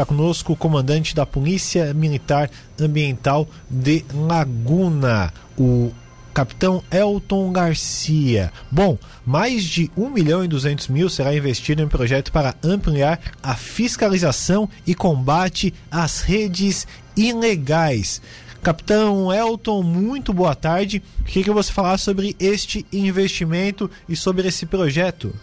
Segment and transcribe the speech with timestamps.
[0.00, 2.50] está conosco o comandante da Polícia Militar
[2.80, 5.92] Ambiental de Laguna, o
[6.32, 8.50] capitão Elton Garcia.
[8.70, 13.54] Bom, mais de 1 milhão e 200 mil será investido em projeto para ampliar a
[13.54, 18.22] fiscalização e combate às redes ilegais.
[18.62, 21.02] Capitão Elton, muito boa tarde.
[21.26, 25.34] Queria que você falasse sobre este investimento e sobre esse projeto.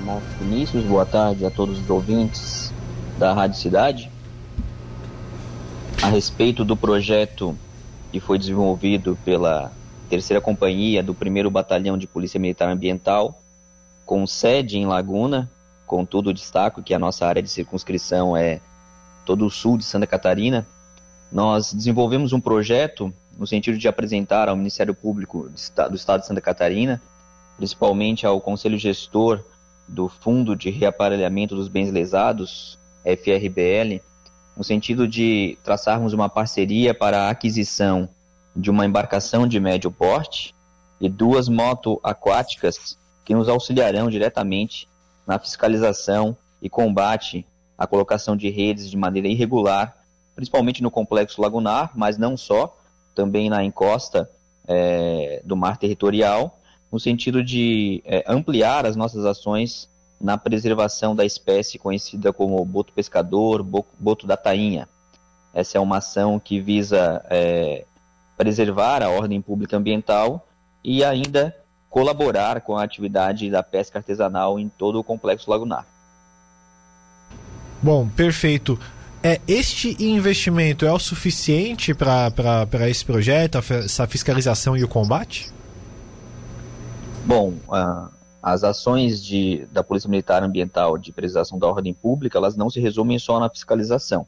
[0.00, 0.84] Marcos Vinícius.
[0.84, 2.72] Boa tarde a todos os ouvintes
[3.18, 4.10] da Rádio Cidade.
[6.02, 7.56] A respeito do projeto
[8.10, 9.70] que foi desenvolvido pela
[10.08, 13.40] terceira companhia do primeiro batalhão de Polícia Militar Ambiental,
[14.04, 15.50] com sede em Laguna,
[15.86, 18.60] contudo destaco que a nossa área de circunscrição é
[19.24, 20.66] todo o sul de Santa Catarina,
[21.30, 26.40] nós desenvolvemos um projeto no sentido de apresentar ao Ministério Público do Estado de Santa
[26.40, 27.00] Catarina,
[27.56, 29.44] principalmente ao Conselho Gestor
[29.90, 34.00] do Fundo de Reaparelhamento dos Bens Lesados, FRBL,
[34.56, 38.08] no sentido de traçarmos uma parceria para a aquisição
[38.54, 40.54] de uma embarcação de médio porte
[41.00, 44.88] e duas moto aquáticas que nos auxiliarão diretamente
[45.26, 47.44] na fiscalização e combate
[47.76, 49.96] a colocação de redes de maneira irregular,
[50.36, 52.76] principalmente no complexo lagunar, mas não só,
[53.14, 54.30] também na encosta
[54.68, 56.59] é, do mar territorial,
[56.90, 59.88] no sentido de é, ampliar as nossas ações
[60.20, 64.88] na preservação da espécie conhecida como boto pescador, boto da tainha.
[65.54, 67.84] Essa é uma ação que visa é,
[68.36, 70.46] preservar a ordem pública ambiental
[70.84, 71.56] e ainda
[71.88, 75.86] colaborar com a atividade da pesca artesanal em todo o complexo lagunar.
[77.82, 78.78] Bom, perfeito.
[79.22, 85.50] É, este investimento é o suficiente para esse projeto, essa fiscalização e o combate?
[87.24, 88.10] Bom, uh,
[88.42, 92.80] as ações de, da Polícia Militar Ambiental de preservação da ordem pública, elas não se
[92.80, 94.26] resumem só na fiscalização.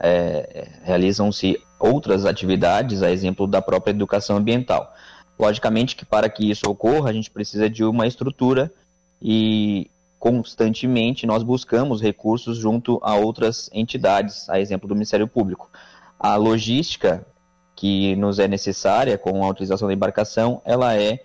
[0.00, 4.92] É, Realizam-se outras atividades, a exemplo da própria educação ambiental.
[5.38, 8.72] Logicamente que para que isso ocorra, a gente precisa de uma estrutura
[9.20, 15.70] e constantemente nós buscamos recursos junto a outras entidades, a exemplo do Ministério Público.
[16.18, 17.24] A logística
[17.76, 21.20] que nos é necessária com a utilização da embarcação, ela é,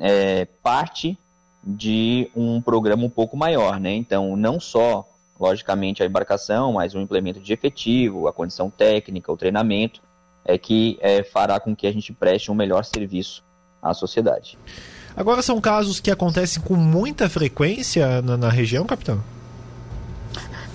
[0.00, 1.18] é parte
[1.62, 3.92] de um programa um pouco maior, né?
[3.94, 9.36] Então, não só, logicamente, a embarcação, mas o implemento de efetivo, a condição técnica, o
[9.36, 10.00] treinamento,
[10.44, 13.42] é que é, fará com que a gente preste um melhor serviço
[13.82, 14.56] à sociedade.
[15.16, 19.22] Agora são casos que acontecem com muita frequência na, na região, capitão?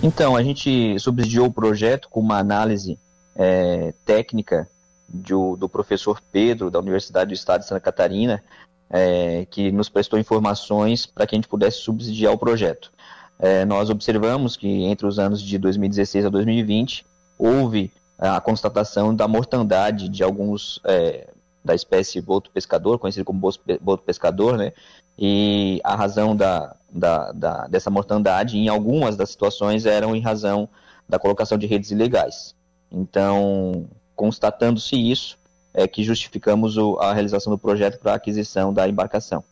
[0.04, 2.98] Então, a gente subsidiou o projeto com uma análise
[3.36, 4.68] é, técnica
[5.08, 8.44] do, do, professor Pedro, da Universidade do Estado de Santa Catarina,
[8.92, 12.92] é, que nos prestou informações para que a gente pudesse subsidiar o projeto.
[13.40, 17.06] É, nós observamos que entre os anos de 2016 a 2020
[17.40, 21.28] houve a constatação da mortandade de alguns é,
[21.64, 24.74] da espécie boto pescador, conhecido como boto pescador, né?
[25.18, 30.70] E a razão da, da, da, dessa mortandade, em algumas das situações, eram em razão
[31.08, 32.56] da colocação de redes ilegais.
[32.92, 35.38] Então, constatando-se isso,
[35.74, 39.44] é que justificamos o, a realização do projeto para a aquisição da embarcação.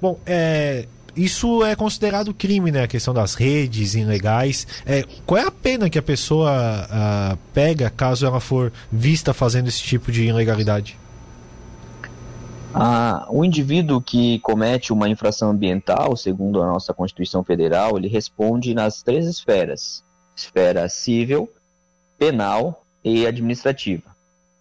[0.00, 2.84] Bom, é, isso é considerado crime, né?
[2.84, 4.66] A questão das redes ilegais.
[4.86, 9.68] É, qual é a pena que a pessoa a, pega caso ela for vista fazendo
[9.68, 10.98] esse tipo de ilegalidade?
[12.72, 18.72] Ah, o indivíduo que comete uma infração ambiental, segundo a nossa Constituição Federal, ele responde
[18.74, 20.04] nas três esferas:
[20.36, 21.50] esfera civil,
[22.16, 24.09] penal e administrativa.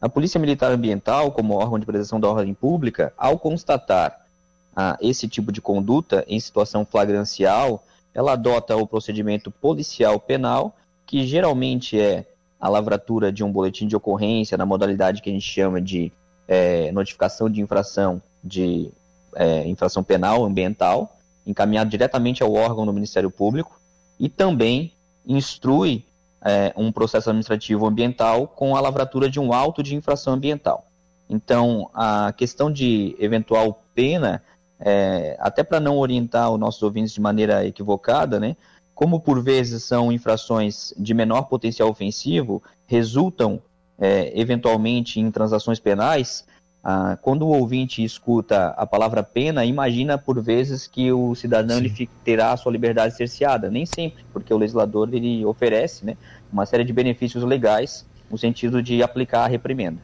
[0.02, 4.26] A Polícia Militar Ambiental, como órgão de preservação da ordem pública, ao constatar
[4.74, 7.84] ah, esse tipo de conduta em situação flagrancial,
[8.14, 10.74] ela adota o procedimento policial penal,
[11.06, 12.26] que geralmente é
[12.60, 16.12] a lavratura de um boletim de ocorrência na modalidade que a gente chama de
[16.48, 18.90] é, notificação de infração de
[19.36, 23.80] é, infração penal ambiental, encaminhado diretamente ao órgão do Ministério Público
[24.20, 24.94] e também
[25.26, 26.06] instrui
[26.44, 30.86] é, um processo administrativo ambiental com a lavratura de um auto de infração ambiental.
[31.30, 34.42] Então, a questão de eventual pena,
[34.80, 38.56] é, até para não orientar os nossos ouvintes de maneira equivocada, né,
[38.96, 43.62] como por vezes são infrações de menor potencial ofensivo, resultam
[43.98, 46.46] é, eventualmente em transações penais,
[46.84, 52.10] ah, quando o ouvinte escuta a palavra pena, imagina por vezes que o cidadão ele
[52.24, 53.70] terá a sua liberdade cerceada.
[53.70, 56.18] Nem sempre, porque o legislador ele oferece né,
[56.52, 60.00] uma série de benefícios legais no sentido de aplicar a reprimenda.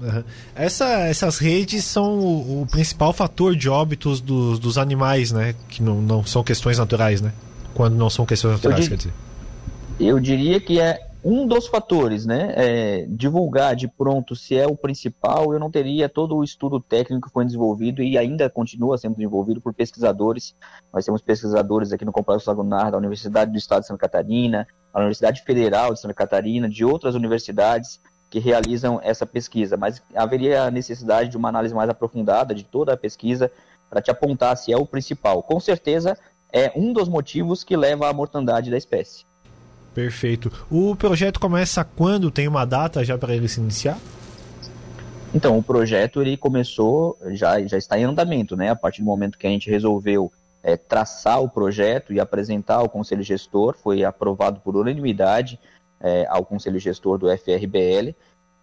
[0.00, 0.22] Uhum.
[0.54, 5.54] Essa, essas redes são o, o, principal fator de óbitos dos, dos animais, né?
[5.68, 7.32] Que não, não são questões naturais, né?
[7.76, 9.12] quando não são questões naturais, quer dizer?
[10.00, 12.52] Eu diria que é um dos fatores, né?
[12.54, 17.26] É, divulgar de pronto se é o principal, eu não teria todo o estudo técnico
[17.26, 20.54] que foi desenvolvido e ainda continua sendo desenvolvido por pesquisadores.
[20.92, 25.00] Nós temos pesquisadores aqui no Complexo Lagunar da Universidade do Estado de Santa Catarina, da
[25.00, 28.00] Universidade Federal de Santa Catarina, de outras universidades
[28.30, 32.92] que realizam essa pesquisa, mas haveria a necessidade de uma análise mais aprofundada de toda
[32.92, 33.50] a pesquisa
[33.90, 35.42] para te apontar se é o principal.
[35.42, 36.16] Com certeza
[36.52, 39.26] é um dos motivos que leva à mortandade da espécie.
[39.96, 40.52] Perfeito.
[40.70, 42.30] O projeto começa quando?
[42.30, 43.96] Tem uma data já para ele se iniciar?
[45.34, 48.68] Então, o projeto ele começou, já, já está em andamento, né?
[48.68, 50.30] A partir do momento que a gente resolveu
[50.62, 55.58] é, traçar o projeto e apresentar ao Conselho Gestor, foi aprovado por unanimidade
[55.98, 58.14] é, ao Conselho Gestor do FRBL.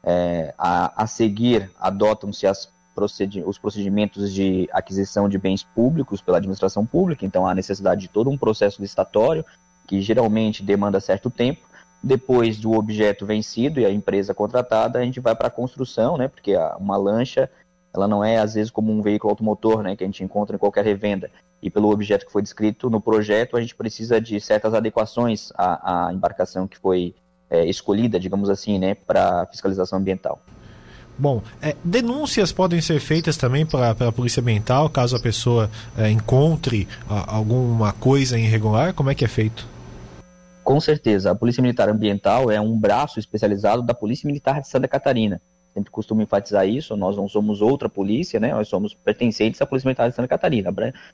[0.03, 2.45] É, a, a seguir, adotam-se
[2.93, 8.07] procedi os procedimentos de aquisição de bens públicos pela administração pública, então há necessidade de
[8.07, 9.43] todo um processo licitatório,
[9.87, 11.61] que geralmente demanda certo tempo.
[12.01, 16.27] Depois do objeto vencido e a empresa contratada, a gente vai para a construção, né?
[16.27, 17.49] Porque uma lancha,
[17.93, 19.95] ela não é às vezes como um veículo automotor, né?
[19.95, 21.31] Que a gente encontra em qualquer revenda.
[21.61, 26.07] E pelo objeto que foi descrito no projeto, a gente precisa de certas adequações à,
[26.07, 27.15] à embarcação que foi
[27.49, 28.95] é, escolhida, digamos assim, né?
[28.95, 30.41] Para fiscalização ambiental.
[31.17, 36.09] Bom, é, denúncias podem ser feitas também para a Polícia Ambiental caso a pessoa é,
[36.09, 38.93] encontre a, alguma coisa irregular?
[38.93, 39.72] Como é que é feito?
[40.63, 44.87] Com certeza, a Polícia Militar Ambiental é um braço especializado da Polícia Militar de Santa
[44.87, 45.41] Catarina.
[45.73, 48.53] Sempre costumo enfatizar isso, nós não somos outra polícia, né?
[48.53, 50.71] nós somos pertencentes à Polícia Militar de Santa Catarina,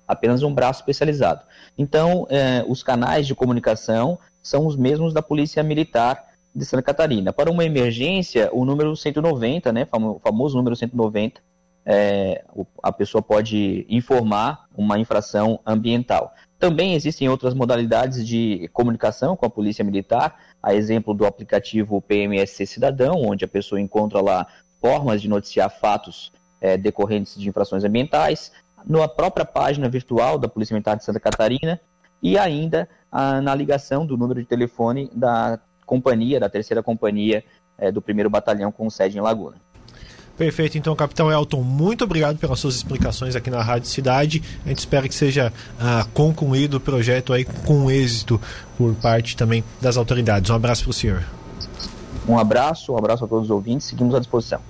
[0.07, 1.45] apenas um braço especializado.
[1.77, 7.31] Então, eh, os canais de comunicação são os mesmos da Polícia Militar de Santa Catarina.
[7.31, 11.41] Para uma emergência, o número 190, né, o famoso número 190,
[11.85, 12.43] é,
[12.83, 16.33] a pessoa pode informar uma infração ambiental.
[16.59, 22.65] Também existem outras modalidades de comunicação com a Polícia Militar, a exemplo do aplicativo PMSC
[22.65, 24.45] Cidadão, onde a pessoa encontra lá
[24.81, 28.51] formas de noticiar fatos é, decorrentes de infrações ambientais,
[28.85, 31.79] na própria página virtual da Polícia Militar de Santa Catarina
[32.21, 37.41] e ainda a, na ligação do número de telefone da companhia, da terceira companhia
[37.77, 39.55] é, do primeiro batalhão com sede em Laguna.
[40.39, 44.41] Perfeito, então, capitão Elton, muito obrigado pelas suas explicações aqui na Rádio Cidade.
[44.65, 48.39] A gente espera que seja ah, concluído o projeto aí com êxito
[48.77, 50.49] por parte também das autoridades.
[50.49, 51.25] Um abraço para o senhor.
[52.25, 54.61] Um abraço, um abraço a todos os ouvintes, seguimos à disposição.